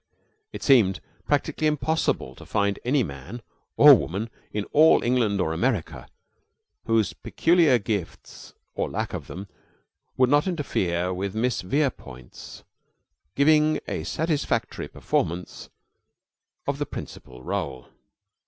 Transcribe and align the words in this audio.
It 0.51 0.63
seemed 0.63 0.99
practically 1.27 1.67
impossible 1.67 2.33
to 2.33 2.43
find 2.43 2.79
any 2.83 3.03
man 3.03 3.43
or 3.77 3.93
woman 3.93 4.31
in 4.51 4.63
all 4.73 5.03
England 5.03 5.39
or 5.39 5.53
America 5.53 6.07
whose 6.85 7.13
peculiar 7.13 7.77
gifts 7.77 8.55
or 8.73 8.89
lack 8.89 9.13
of 9.13 9.27
them 9.27 9.47
would 10.17 10.31
not 10.31 10.47
interfere 10.47 11.13
with 11.13 11.35
Miss 11.35 11.61
Verepoint's 11.61 12.63
giving 13.35 13.79
a 13.87 14.03
satisfactory 14.03 14.87
performance 14.87 15.69
of 16.65 16.79
the 16.79 16.87
principal 16.87 17.43
role. 17.43 17.87